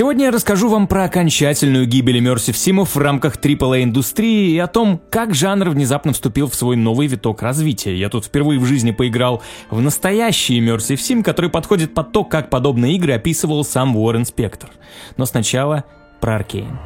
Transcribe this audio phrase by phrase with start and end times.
[0.00, 4.98] Сегодня я расскажу вам про окончательную гибель иммерсив симов в рамках AAA-индустрии и о том,
[5.10, 7.94] как жанр внезапно вступил в свой новый виток развития.
[7.94, 12.48] Я тут впервые в жизни поиграл в настоящий иммерсив сим, который подходит под то, как
[12.48, 14.70] подобные игры описывал сам Уоррен Спектр.
[15.18, 15.84] Но сначала
[16.18, 16.78] про Аркейн.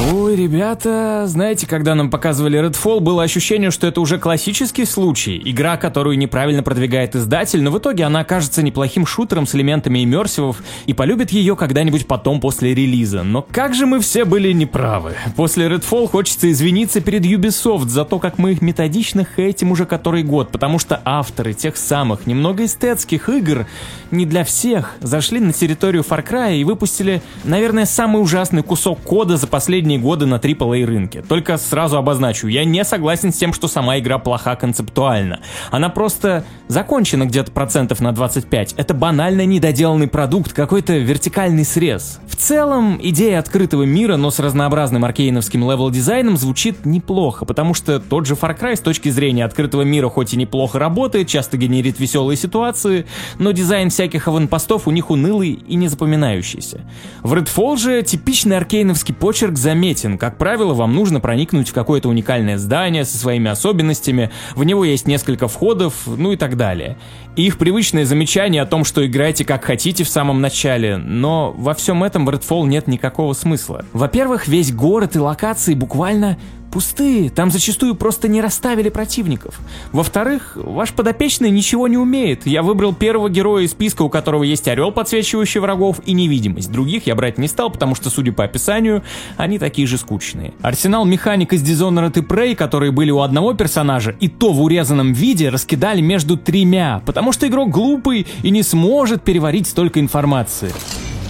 [0.00, 5.42] Ой, ребята, знаете, когда нам показывали Redfall, было ощущение, что это уже классический случай.
[5.44, 10.62] Игра, которую неправильно продвигает издатель, но в итоге она окажется неплохим шутером с элементами иммерсивов
[10.86, 13.24] и полюбит ее когда-нибудь потом после релиза.
[13.24, 15.16] Но как же мы все были неправы.
[15.34, 20.22] После Redfall хочется извиниться перед Ubisoft за то, как мы их методично хейтим уже который
[20.22, 23.66] год, потому что авторы тех самых немного эстетских игр
[24.12, 29.36] не для всех зашли на территорию Far Cry и выпустили, наверное, самый ужасный кусок кода
[29.36, 31.22] за последние последние годы на AAA рынке.
[31.26, 35.40] Только сразу обозначу, я не согласен с тем, что сама игра плоха концептуально.
[35.70, 38.74] Она просто закончена где-то процентов на 25.
[38.74, 42.20] Это банально недоделанный продукт, какой-то вертикальный срез.
[42.28, 48.26] В целом, идея открытого мира, но с разнообразным аркейновским level-дизайном звучит неплохо, потому что тот
[48.26, 52.36] же Far Cry с точки зрения открытого мира хоть и неплохо работает, часто генерит веселые
[52.36, 53.06] ситуации,
[53.38, 56.82] но дизайн всяких аванпостов у них унылый и незапоминающийся.
[57.22, 60.18] В Redfall же типичный аркейновский почерк заметен заметен.
[60.18, 65.06] Как правило, вам нужно проникнуть в какое-то уникальное здание со своими особенностями, в него есть
[65.06, 66.98] несколько входов, ну и так далее.
[67.36, 71.74] И их привычное замечание о том, что играйте как хотите в самом начале, но во
[71.74, 73.84] всем этом в Redfall нет никакого смысла.
[73.92, 76.38] Во-первых, весь город и локации буквально
[76.78, 79.58] пустые, там зачастую просто не расставили противников.
[79.90, 82.46] Во-вторых, ваш подопечный ничего не умеет.
[82.46, 86.70] Я выбрал первого героя из списка, у которого есть орел, подсвечивающий врагов, и невидимость.
[86.70, 89.02] Других я брать не стал, потому что, судя по описанию,
[89.36, 90.54] они такие же скучные.
[90.62, 95.12] Арсенал механик из Dishonored и Prey, которые были у одного персонажа, и то в урезанном
[95.14, 100.70] виде раскидали между тремя, потому что игрок глупый и не сможет переварить столько информации.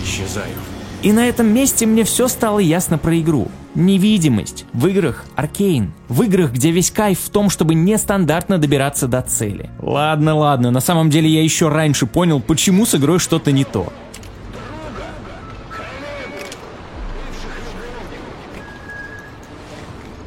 [0.04, 0.52] Исчезаю.
[1.00, 3.48] И на этом месте мне все стало ясно про игру.
[3.76, 4.64] Невидимость.
[4.72, 5.92] В играх Аркейн.
[6.08, 9.70] В играх, где весь кайф в том, чтобы нестандартно добираться до цели.
[9.80, 13.92] Ладно, ладно, на самом деле я еще раньше понял, почему с игрой что-то не то.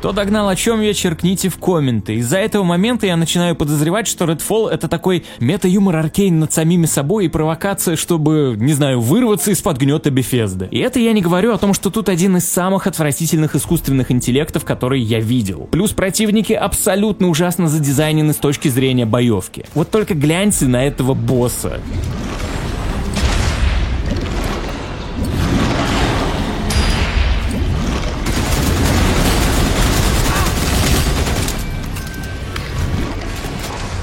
[0.01, 2.15] Кто догнал, о чем я, черкните в комменты.
[2.15, 7.25] Из-за этого момента я начинаю подозревать, что Redfall это такой мета-юмор Аркейн над самими собой
[7.25, 10.67] и провокация, чтобы, не знаю, вырваться из-под гнета Бефезды.
[10.71, 14.65] И это я не говорю о том, что тут один из самых отвратительных искусственных интеллектов,
[14.65, 15.69] которые я видел.
[15.69, 19.65] Плюс противники абсолютно ужасно задизайнены с точки зрения боевки.
[19.75, 21.79] Вот только гляньте на этого босса.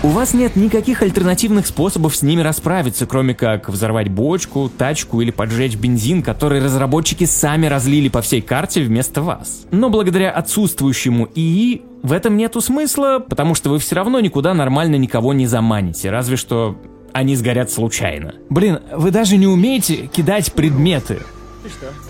[0.08, 5.30] У вас нет никаких альтернативных способов с ними расправиться, кроме как взорвать бочку, тачку или
[5.30, 9.66] поджечь бензин, который разработчики сами разлили по всей карте вместо вас.
[9.70, 14.96] Но благодаря отсутствующему ИИ в этом нету смысла, потому что вы все равно никуда нормально
[14.96, 16.78] никого не заманите, разве что
[17.12, 18.32] они сгорят случайно.
[18.48, 21.18] Блин, вы даже не умеете кидать предметы.
[21.62, 22.07] Ты что?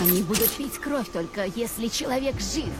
[0.00, 2.70] Они будут пить кровь только если человек жив.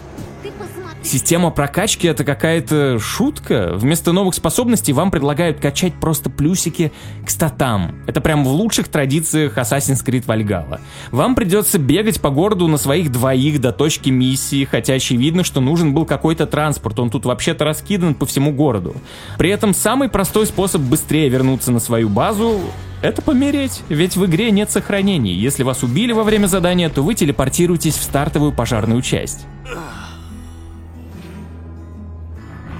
[0.42, 1.04] Посмотри.
[1.04, 3.72] Система прокачки это какая-то шутка.
[3.74, 6.92] Вместо новых способностей вам предлагают качать просто плюсики
[7.24, 8.02] к статам.
[8.08, 10.80] Это прям в лучших традициях Assassin's Creed Valhalla.
[11.12, 15.94] Вам придется бегать по городу на своих двоих до точки миссии, хотя очевидно, что нужен
[15.94, 16.98] был какой-то транспорт.
[16.98, 18.96] Он тут вообще-то раскидан по всему городу.
[19.38, 22.60] При этом самый простой способ быстрее вернуться на свою базу
[23.02, 25.32] это помереть, ведь в игре нет сохранений.
[25.32, 29.46] Если вас убили во время задания, то вы телепортируетесь в стартовую пожарную часть.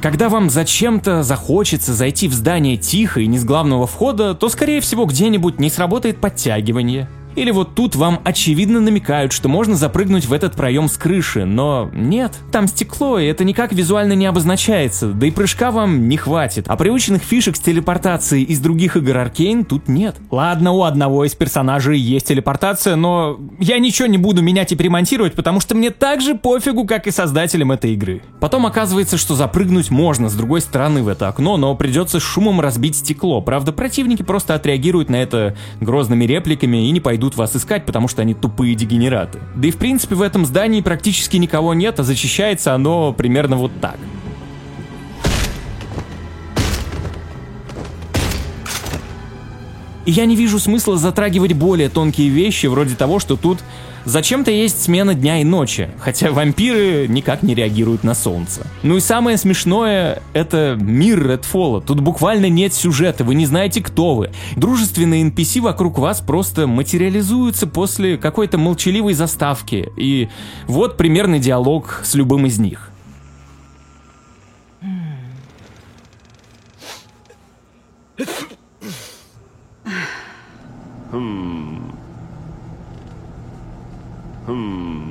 [0.01, 4.81] Когда вам зачем-то захочется зайти в здание тихо и не с главного входа, то скорее
[4.81, 10.33] всего где-нибудь не сработает подтягивание, или вот тут вам очевидно намекают, что можно запрыгнуть в
[10.33, 15.27] этот проем с крыши, но нет, там стекло, и это никак визуально не обозначается, да
[15.27, 16.67] и прыжка вам не хватит.
[16.69, 20.17] А привычных фишек с телепортацией из других игр Аркейн тут нет.
[20.31, 25.35] Ладно, у одного из персонажей есть телепортация, но я ничего не буду менять и перемонтировать,
[25.35, 28.23] потому что мне так же пофигу, как и создателям этой игры.
[28.41, 32.97] Потом оказывается, что запрыгнуть можно с другой стороны в это окно, но придется шумом разбить
[32.97, 33.41] стекло.
[33.41, 38.09] Правда, противники просто отреагируют на это грозными репликами и не пойдут идут вас искать, потому
[38.09, 39.39] что они тупые дегенераты.
[39.55, 43.71] Да и в принципе в этом здании практически никого нет, а защищается оно примерно вот
[43.81, 43.97] так.
[50.05, 53.59] И я не вижу смысла затрагивать более тонкие вещи, вроде того, что тут
[54.05, 58.67] зачем-то есть смена дня и ночи, хотя вампиры никак не реагируют на солнце.
[58.83, 61.81] Ну и самое смешное— это мир Редфолла.
[61.81, 64.31] Тут буквально нет сюжета, вы не знаете, кто вы.
[64.57, 69.89] Дружественные NPC вокруг вас просто материализуются после какой-то молчаливой заставки.
[69.97, 70.29] И
[70.67, 72.89] вот примерный диалог с любым из них.
[81.13, 81.91] Hmm.
[84.47, 85.02] Hmm.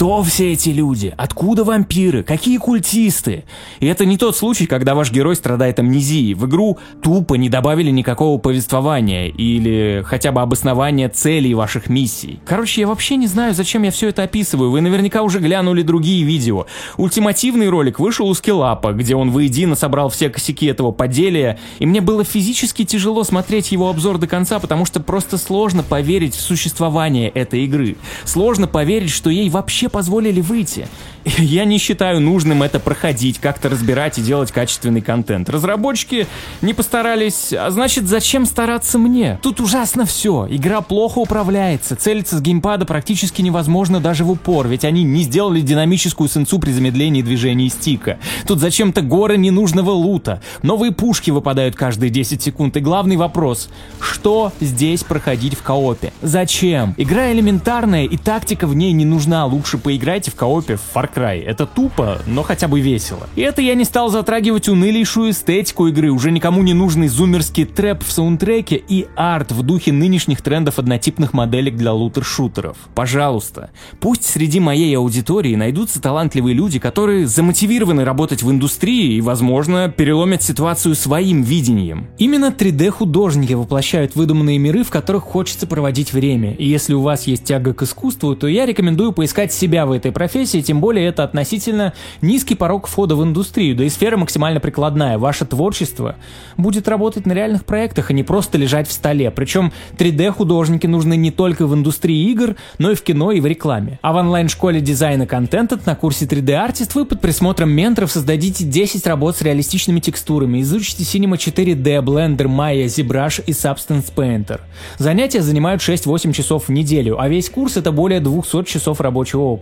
[0.00, 1.12] Кто все эти люди?
[1.18, 2.22] Откуда вампиры?
[2.22, 3.44] Какие культисты?
[3.80, 6.32] И это не тот случай, когда ваш герой страдает амнезией.
[6.32, 12.40] В игру тупо не добавили никакого повествования или хотя бы обоснования целей ваших миссий.
[12.46, 14.70] Короче, я вообще не знаю, зачем я все это описываю.
[14.70, 16.64] Вы наверняка уже глянули другие видео.
[16.96, 22.00] Ультимативный ролик вышел у Скиллапа, где он воедино собрал все косяки этого поделия, и мне
[22.00, 27.28] было физически тяжело смотреть его обзор до конца, потому что просто сложно поверить в существование
[27.28, 27.96] этой игры.
[28.24, 30.86] Сложно поверить, что ей вообще позволили выйти.
[31.38, 35.50] Я не считаю нужным это проходить, как-то разбирать и делать качественный контент.
[35.50, 36.26] Разработчики
[36.62, 39.38] не постарались, а значит зачем стараться мне?
[39.42, 40.46] Тут ужасно все.
[40.48, 45.60] Игра плохо управляется, целиться с геймпада практически невозможно даже в упор, ведь они не сделали
[45.60, 48.18] динамическую сенсу при замедлении движения стика.
[48.46, 50.40] Тут зачем-то горы ненужного лута.
[50.62, 52.76] Новые пушки выпадают каждые 10 секунд.
[52.76, 53.68] И главный вопрос,
[54.00, 56.12] что здесь проходить в коопе?
[56.22, 56.94] Зачем?
[56.96, 59.46] Игра элементарная и тактика в ней не нужна.
[59.46, 61.42] Лучше поиграйте в коопе в Far Cry.
[61.42, 63.26] Это тупо, но хотя бы весело.
[63.36, 68.04] И это я не стал затрагивать унылейшую эстетику игры, уже никому не нужный зумерский трэп
[68.04, 72.76] в саундтреке и арт в духе нынешних трендов однотипных моделек для лутер-шутеров.
[72.94, 79.88] Пожалуйста, пусть среди моей аудитории найдутся талантливые люди, которые замотивированы работать в индустрии и, возможно,
[79.88, 82.08] переломят ситуацию своим видением.
[82.18, 86.52] Именно 3D-художники воплощают выдуманные миры, в которых хочется проводить время.
[86.54, 90.10] И если у вас есть тяга к искусству, то я рекомендую поискать себя в этой
[90.10, 95.16] профессии, тем более это относительно низкий порог входа в индустрию, да и сфера максимально прикладная.
[95.16, 96.16] Ваше творчество
[96.56, 99.30] будет работать на реальных проектах, а не просто лежать в столе.
[99.30, 104.00] Причем 3D-художники нужны не только в индустрии игр, но и в кино и в рекламе.
[104.02, 109.36] А в онлайн-школе дизайна контента на курсе 3D-артист вы под присмотром менторов создадите 10 работ
[109.36, 114.58] с реалистичными текстурами, изучите Cinema 4D, Blender, Maya, ZBrush и Substance Painter.
[114.98, 119.59] Занятия занимают 6-8 часов в неделю, а весь курс это более 200 часов рабочего опыта.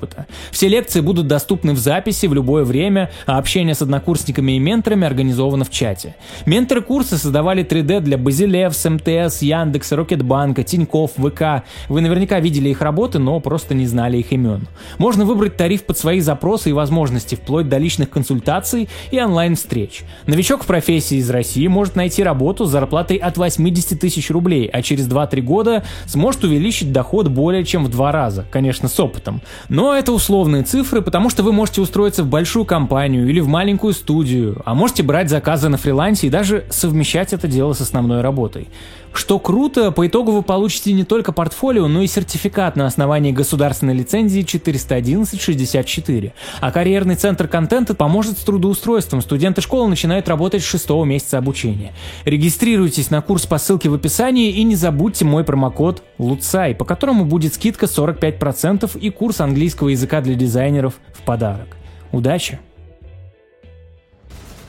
[0.51, 5.07] Все лекции будут доступны в записи в любое время, а общение с однокурсниками и менторами
[5.07, 6.15] организовано в чате.
[6.47, 11.65] Менторы курса создавали 3D для Базилевс, МТС, Яндекса, Рокетбанка, Тинькофф, ВК.
[11.89, 14.67] Вы наверняка видели их работы, но просто не знали их имен.
[14.99, 20.03] Можно выбрать тариф под свои запросы и возможности, вплоть до личных консультаций и онлайн-встреч.
[20.27, 24.83] Новичок в профессии из России может найти работу с зарплатой от 80 тысяч рублей, а
[24.83, 29.43] через 2-3 года сможет увеличить доход более чем в два раза, конечно, с опытом.
[29.79, 33.93] Но это условные цифры, потому что вы можете устроиться в большую компанию или в маленькую
[33.93, 38.67] студию, а можете брать заказы на фрилансе и даже совмещать это дело с основной работой.
[39.13, 43.95] Что круто, по итогу вы получите не только портфолио, но и сертификат на основании государственной
[43.95, 46.33] лицензии 411-64.
[46.61, 49.21] А карьерный центр контента поможет с трудоустройством.
[49.21, 51.93] Студенты школы начинают работать с шестого месяца обучения.
[52.25, 57.25] Регистрируйтесь на курс по ссылке в описании и не забудьте мой промокод LUTSAI, по которому
[57.25, 61.77] будет скидка 45% и курс английского языка для дизайнеров в подарок.
[62.13, 62.59] Удачи!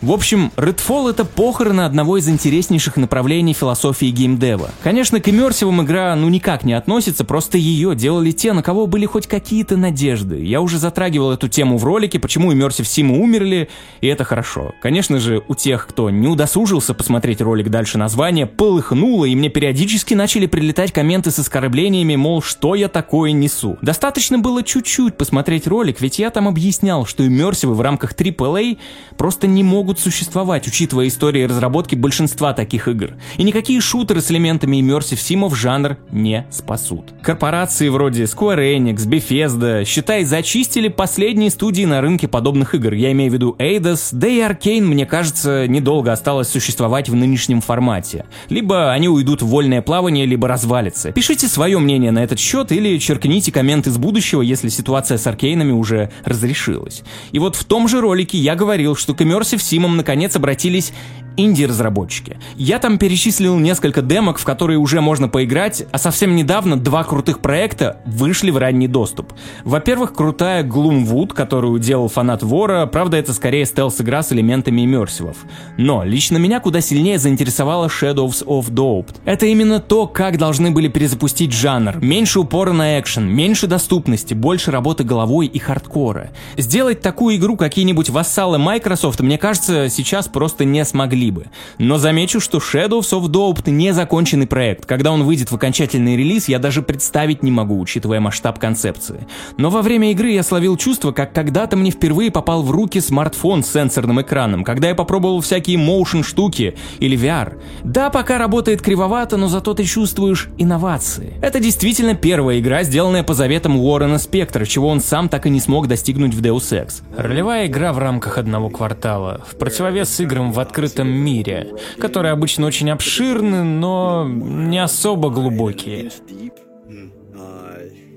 [0.01, 4.71] В общем, Redfall это похороны одного из интереснейших направлений философии геймдева.
[4.81, 9.05] Конечно, к иммерсивам игра ну никак не относится, просто ее делали те, на кого были
[9.05, 10.41] хоть какие-то надежды.
[10.41, 13.67] Я уже затрагивал эту тему в ролике, почему иммерсив Симы умерли,
[13.99, 14.73] и это хорошо.
[14.81, 20.13] Конечно же, у тех, кто не удосужился посмотреть ролик дальше названия, полыхнуло, и мне периодически
[20.13, 23.77] начали прилетать комменты с оскорблениями, мол, что я такое несу.
[23.81, 28.77] Достаточно было чуть-чуть посмотреть ролик, ведь я там объяснял, что иммерсивы в рамках AAA
[29.17, 33.13] просто не могут могут существовать, учитывая истории разработки большинства таких игр.
[33.37, 37.05] И никакие шутеры с элементами Immersive Sim жанр не спасут.
[37.23, 42.93] Корпорации вроде Square Enix, Bethesda, считай, зачистили последние студии на рынке подобных игр.
[42.93, 47.59] Я имею в виду Eidos, да и Arkane, мне кажется, недолго осталось существовать в нынешнем
[47.59, 48.25] формате.
[48.49, 51.11] Либо они уйдут в вольное плавание, либо развалятся.
[51.13, 55.71] Пишите свое мнение на этот счет или черкните коммент из будущего, если ситуация с Аркейнами
[55.71, 57.01] уже разрешилась.
[57.31, 60.93] И вот в том же ролике я говорил, что к Immersive Steam наконец обратились
[61.37, 62.37] инди-разработчики.
[62.55, 67.39] Я там перечислил несколько демок, в которые уже можно поиграть, а совсем недавно два крутых
[67.39, 69.33] проекта вышли в ранний доступ.
[69.63, 75.37] Во-первых, крутая Gloomwood, которую делал фанат Вора, правда это скорее стелс-игра с элементами иммерсивов.
[75.77, 79.15] Но лично меня куда сильнее заинтересовала Shadows of Dope.
[79.25, 81.97] Это именно то, как должны были перезапустить жанр.
[82.01, 86.31] Меньше упора на экшен, меньше доступности, больше работы головой и хардкора.
[86.57, 91.47] Сделать такую игру какие-нибудь вассалы Microsoft, мне кажется, сейчас просто не смогли бы.
[91.77, 94.85] Но замечу, что Shadows of Dope не законченный проект.
[94.85, 99.27] Когда он выйдет в окончательный релиз, я даже представить не могу, учитывая масштаб концепции.
[99.57, 103.63] Но во время игры я словил чувство, как когда-то мне впервые попал в руки смартфон
[103.63, 107.57] с сенсорным экраном, когда я попробовал всякие motion штуки или VR.
[107.83, 111.33] Да, пока работает кривовато, но зато ты чувствуешь инновации.
[111.41, 115.59] Это действительно первая игра, сделанная по заветам Уоррена Спектра, чего он сам так и не
[115.59, 117.01] смог достигнуть в Deus Ex.
[117.17, 122.89] Ролевая игра в рамках одного квартала, в противовес играм в открытом мире, которые обычно очень
[122.89, 126.11] обширны, но не особо глубокие.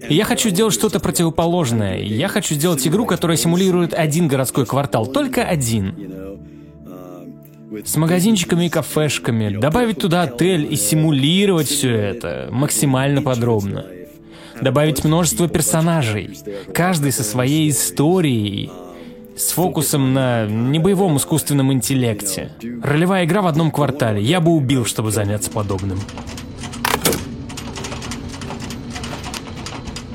[0.09, 2.01] Я хочу сделать что-то противоположное.
[2.01, 5.95] Я хочу сделать игру, которая симулирует один городской квартал, только один.
[7.85, 13.87] С магазинчиками и кафешками, добавить туда отель и симулировать все это максимально подробно.
[14.61, 16.39] Добавить множество персонажей,
[16.75, 18.71] каждый со своей историей,
[19.37, 22.53] с фокусом на небоевом искусственном интеллекте.
[22.83, 24.23] Ролевая игра в одном квартале.
[24.23, 25.99] Я бы убил, чтобы заняться подобным.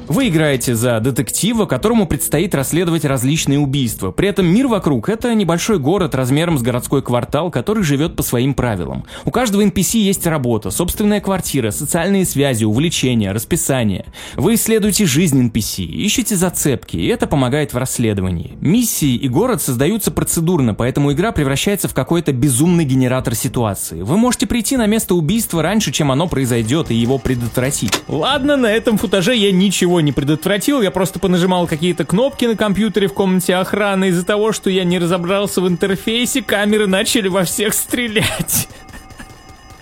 [0.07, 4.11] Вы играете за детектива, которому предстоит расследовать различные убийства.
[4.11, 8.53] При этом мир вокруг— это небольшой город размером с городской квартал, который живет по своим
[8.53, 9.05] правилам.
[9.25, 14.05] У каждого NPC есть работа, собственная квартира, социальные связи, увлечения, расписание.
[14.35, 18.57] Вы исследуете жизнь NPC, ищете зацепки, и это помогает в расследовании.
[18.61, 24.01] Миссии и город создаются процедурно, поэтому игра превращается в какой-то безумный генератор ситуации.
[24.03, 27.91] Вы можете прийти на место убийства раньше, чем оно произойдет, и его предотвратить.
[28.07, 33.07] Ладно, на этом футаже я ничего не предотвратил, я просто понажимал какие-то кнопки на компьютере
[33.07, 34.09] в комнате охраны.
[34.09, 38.67] Из-за того, что я не разобрался в интерфейсе, камеры начали во всех стрелять.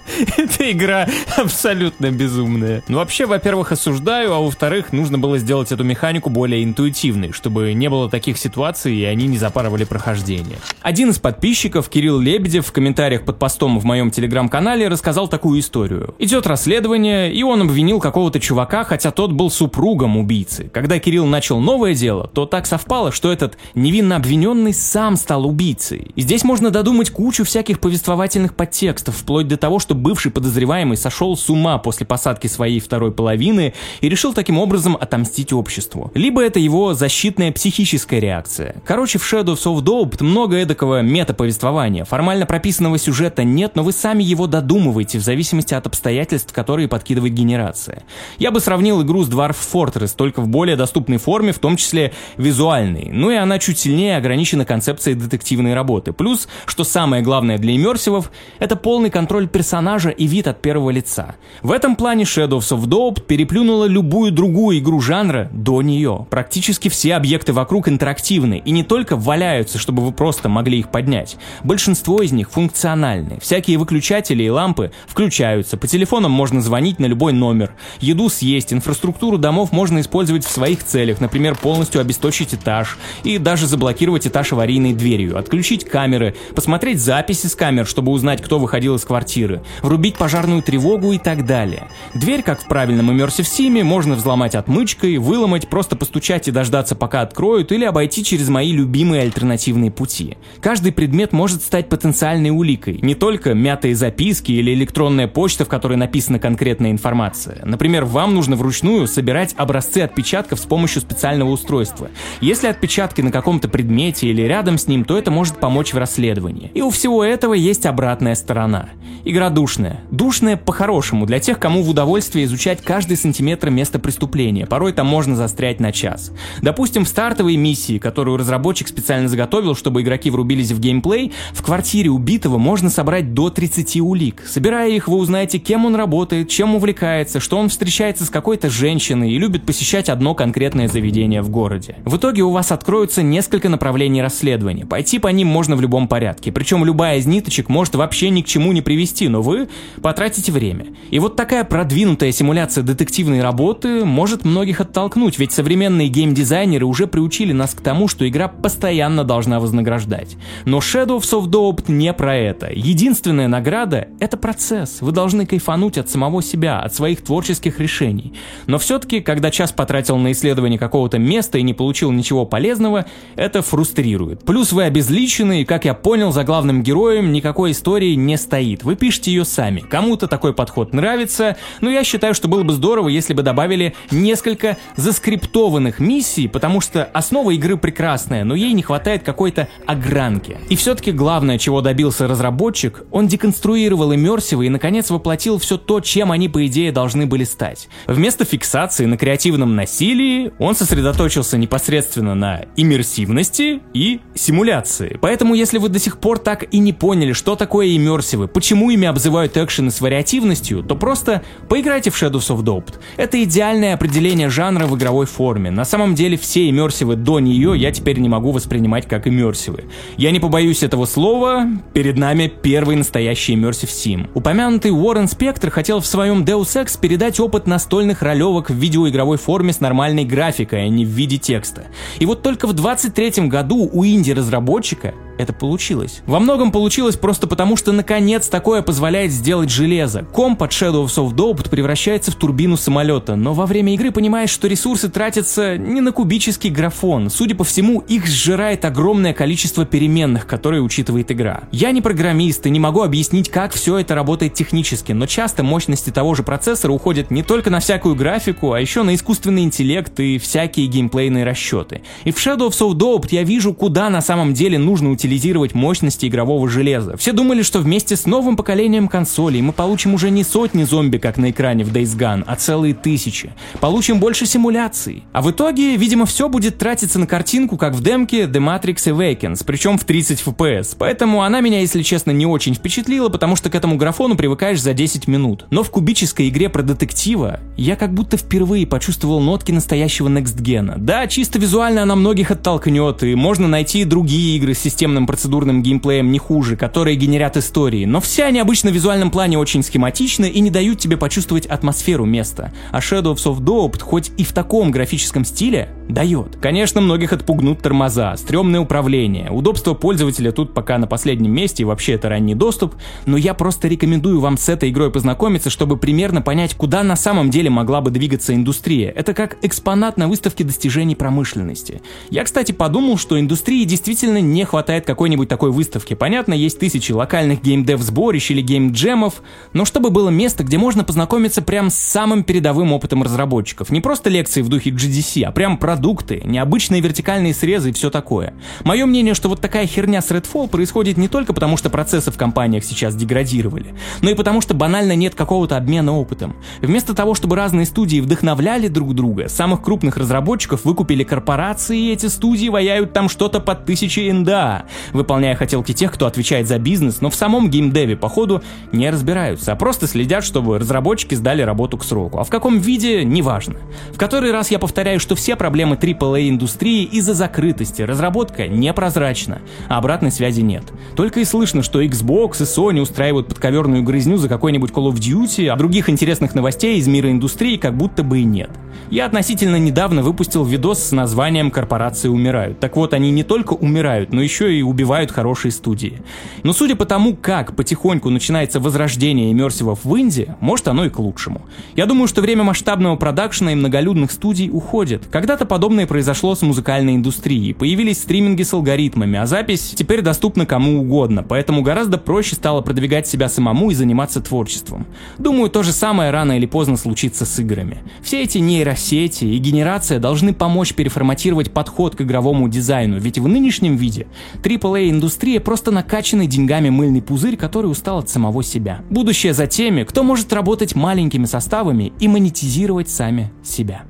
[0.38, 1.08] Эта игра
[1.38, 2.84] абсолютно безумная.
[2.88, 7.90] Ну, вообще, во-первых, осуждаю, а во-вторых, нужно было сделать эту механику более интуитивной, чтобы не
[7.90, 10.58] было таких ситуаций, и они не запарывали прохождение.
[10.82, 16.16] Один из подписчиков, Кирилл Лебедев, в комментариях под постом в моем телеграм-канале рассказал такую историю.
[16.20, 20.70] Идет расследование, и он обвинил какого-то чувака, хотя тот был супругом убийцы.
[20.72, 26.12] Когда Кирилл начал новое дело, то так совпало, что этот невинно обвиненный сам стал убийцей.
[26.16, 31.36] И здесь можно додумать кучу всяких повествовательных подтекстов, вплоть до того, что бывший подозреваемый сошел
[31.36, 36.12] с ума после посадки своей второй половины и решил таким образом отомстить обществу.
[36.14, 38.76] Либо это его защитная психическая реакция.
[38.86, 42.06] Короче, в Shadows of Dope много эдакого метаповествования.
[42.06, 47.34] Формально прописанного сюжета нет, но вы сами его додумываете в зависимости от обстоятельств, которые подкидывает
[47.34, 48.04] генерация.
[48.38, 52.14] Я бы сравнил игру с Dwarf Fortress, только в более доступной форме, в том числе
[52.38, 53.10] визуальной.
[53.12, 56.14] Ну и она чуть сильнее ограничена концепцией детективной работы.
[56.14, 60.90] Плюс, что самое главное для иммерсивов, это полный контроль персонажа персонажа и вид от первого
[60.90, 61.36] лица.
[61.62, 66.26] В этом плане Shadows of Dope переплюнула любую другую игру жанра до нее.
[66.32, 71.38] Практически все объекты вокруг интерактивны и не только валяются, чтобы вы просто могли их поднять.
[71.64, 73.38] Большинство из них функциональны.
[73.40, 77.76] Всякие выключатели и лампы включаются, по телефонам можно звонить на любой номер.
[78.00, 83.68] Еду съесть, инфраструктуру домов можно использовать в своих целях, например, полностью обесточить этаж и даже
[83.68, 89.04] заблокировать этаж аварийной дверью, отключить камеры, посмотреть записи с камер, чтобы узнать, кто выходил из
[89.04, 91.88] квартиры, врубить пожарную тревогу и так далее.
[92.14, 97.22] Дверь, как в правильном Immersive Sim, можно взломать отмычкой, выломать, просто постучать и дождаться, пока
[97.22, 100.38] откроют, или обойти через мои любимые альтернативные пути.
[100.62, 105.98] Каждый предмет может стать потенциальной уликой, не только мятые записки или электронная почта, в которой
[105.98, 107.64] написана конкретная информация.
[107.66, 112.10] Например, вам нужно вручную собирать образцы отпечатков с помощью специального устройства.
[112.42, 116.72] Если отпечатки на каком-то предмете или рядом с ним, то это может помочь в расследовании.
[116.74, 118.90] И у всего этого есть обратная сторона.
[119.24, 120.02] Игра душная.
[120.12, 124.68] Душная по-хорошему, для тех, кому в удовольствие изучать каждый сантиметр места преступления.
[124.68, 126.32] Порой там можно застрять на час.
[126.62, 132.12] Допустим, в стартовой миссии, которую разработчик специально заготовил, чтобы игроки врубились в геймплей, в квартире
[132.12, 134.44] убитого можно собрать до 30 улик.
[134.46, 139.32] Собирая их, вы узнаете, кем он работает, чем увлекается, что он встречается с какой-то женщиной
[139.32, 141.96] и любит посещать одно конкретное заведение в городе.
[142.06, 144.86] В итоге у вас откроются несколько направлений расследования.
[144.86, 146.52] Пойти по ним можно в любом порядке.
[146.52, 149.70] Причем любая из ниточек может вообще ни к чему не привести, но вы вы
[150.02, 150.88] потратите время.
[151.10, 157.54] И вот такая продвинутая симуляция детективной работы может многих оттолкнуть, ведь современные геймдизайнеры уже приучили
[157.54, 160.36] нас к тому, что игра постоянно должна вознаграждать.
[160.66, 162.70] Но Shadow of Doubt не про это.
[162.72, 165.02] Единственная награда— это процесс.
[165.02, 168.34] Вы должны кайфануть от самого себя, от своих творческих решений.
[168.68, 173.62] Но все-таки, когда час потратил на исследование какого-то места и не получил ничего полезного, это
[173.62, 174.44] фрустрирует.
[174.44, 178.84] Плюс вы обезличены, и, как я понял, за главным героем никакой истории не стоит.
[178.84, 179.80] Вы пишете ее сами.
[179.80, 184.78] Кому-то такой подход нравится, но я считаю, что было бы здорово, если бы добавили несколько
[184.96, 190.58] заскриптованных миссий, потому что основа игры прекрасная, но ей не хватает какой-то огранки.
[190.70, 196.32] И все-таки главное, чего добился разработчик, он деконструировал иммерсивы и наконец воплотил все то, чем
[196.32, 197.88] они по идее должны были стать.
[198.08, 205.18] Вместо фиксации на креативном насилии он сосредоточился непосредственно на иммерсивности и симуляции.
[205.22, 209.08] Поэтому если вы до сих пор так и не поняли, что такое иммерсивы, почему ими
[209.26, 212.94] обзывают экшены с вариативностью, то просто поиграйте в Shadows of Doubt.
[213.18, 215.72] Это идеальное определение жанра в игровой форме.
[215.72, 219.86] На самом деле все иммерсивы до нее я теперь не могу воспринимать как иммерсивы.
[220.18, 224.30] Я не побоюсь этого слова, перед нами первый настоящий иммерсив сим.
[224.36, 229.74] Упомянутый Уоррен Спектр хотел в своем Deus Ex передать опыт настольных ролевок в видеоигровой форме
[229.74, 231.88] с нормальной графикой, а не в виде текста.
[232.20, 236.22] И вот только в 23 году у инди-разработчика это получилось.
[236.26, 240.24] Во многом получилось просто потому, что наконец такое позволяет сделать железо.
[240.24, 244.68] Комп от Shadow of Doubt превращается в турбину самолета, но во время игры понимаешь, что
[244.68, 247.30] ресурсы тратятся не на кубический графон.
[247.30, 251.64] Судя по всему, их сжирает огромное количество переменных, которые учитывает игра.
[251.72, 256.10] Я не программист и не могу объяснить, как все это работает технически, но часто мощности
[256.10, 260.38] того же процессора уходят не только на всякую графику, а еще на искусственный интеллект и
[260.38, 262.02] всякие геймплейные расчеты.
[262.24, 266.28] И в Shadow of Doubt я вижу, куда на самом деле нужно утилизировать утилизировать мощности
[266.28, 267.18] игрового железа.
[267.18, 271.38] Все думали, что вместе с новым поколением консолей мы получим уже не сотни зомби, как
[271.38, 273.54] на экране в Days Gone, а целые тысячи.
[273.80, 275.24] Получим больше симуляций.
[275.34, 279.64] А в итоге, видимо, все будет тратиться на картинку, как в демке The Matrix Awakens,
[279.66, 280.96] причем в 30 FPS.
[280.98, 284.94] Поэтому она меня, если честно, не очень впечатлила, потому что к этому графону привыкаешь за
[284.94, 285.66] 10 минут.
[285.72, 290.98] Но в кубической игре про детектива я как будто впервые почувствовал нотки настоящего Next Gen.
[290.98, 295.82] Да, чисто визуально она многих оттолкнет, и можно найти другие игры с системным системным процедурным
[295.82, 300.48] геймплеем не хуже, которые генерят истории, но все они обычно в визуальном плане очень схематичны
[300.48, 302.74] и не дают тебе почувствовать атмосферу места.
[302.92, 306.58] А Shadow of Doubt хоть и в таком графическом стиле, дает.
[306.62, 312.14] Конечно, многих отпугнут тормоза, стрёмное управление, удобство пользователя тут пока на последнем месте и вообще
[312.14, 312.96] это ранний доступ,
[313.26, 317.50] но я просто рекомендую вам с этой игрой познакомиться, чтобы примерно понять, куда на самом
[317.50, 319.12] деле могла бы двигаться индустрия.
[319.12, 322.02] Это как экспонат на выставке достижений промышленности.
[322.30, 326.14] Я, кстати, подумал, что индустрии действительно не хватает какой-нибудь такой выставки.
[326.14, 329.42] Понятно, есть тысячи локальных геймдев-сборищ или геймджемов,
[329.74, 333.90] но чтобы было место, где можно познакомиться прям с самым передовым опытом разработчиков.
[333.90, 338.10] Не просто лекции в духе GDC, а прям про продукты, необычные вертикальные срезы и все
[338.10, 338.54] такое.
[338.84, 342.38] Мое мнение, что вот такая херня с Redfall происходит не только потому, что процессы в
[342.38, 346.58] компаниях сейчас деградировали, но и потому, что банально нет какого-то обмена опытом.
[346.82, 352.26] Вместо того, чтобы разные студии вдохновляли друг друга, самых крупных разработчиков выкупили корпорации, и эти
[352.26, 357.30] студии ваяют там что-то под тысячи НДА, выполняя хотелки тех, кто отвечает за бизнес, но
[357.30, 362.40] в самом геймдеве, походу, не разбираются, а просто следят, чтобы разработчики сдали работу к сроку.
[362.40, 363.76] А в каком виде, неважно.
[364.12, 369.98] В который раз я повторяю, что все проблемы проблемы AAA-индустрии из-за закрытости, разработка непрозрачна, а
[369.98, 370.84] обратной связи нет.
[371.16, 375.68] Только и слышно, что Xbox и Sony устраивают подковерную грызню за какой-нибудь Call of Duty,
[375.68, 378.70] а других интересных новостей из мира индустрии как будто бы и нет.
[379.12, 382.80] Я относительно недавно выпустил видос с названием «Корпорации умирают».
[382.80, 386.24] Так вот, они не только умирают, но еще и убивают хорошие студии.
[386.64, 391.20] Но судя по тому, как потихоньку начинается возрождение иммерсивов в Индии, может оно и к
[391.20, 391.62] лучшему.
[391.96, 395.28] Я думаю, что время масштабного продакшена и многолюдных студий уходит.
[395.32, 397.74] Когда-то подобное произошло с музыкальной индустрией.
[397.74, 403.28] Появились стриминги с алгоритмами, а запись теперь доступна кому угодно, поэтому гораздо проще стало продвигать
[403.28, 405.06] себя самому и заниматься творчеством.
[405.38, 407.98] Думаю, то же самое рано или поздно случится с играми.
[408.24, 413.98] Все эти нейросети и генерация должны помочь переформатировать подход к игровому дизайну, ведь в нынешнем
[413.98, 414.28] виде
[414.64, 419.02] AAA-индустрия просто накачанный деньгами мыльный пузырь, который устал от самого себя.
[419.10, 424.06] Будущее за теми, кто может работать маленькими составами и монетизировать сами себя.